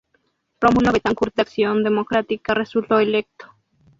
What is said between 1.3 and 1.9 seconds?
de Acción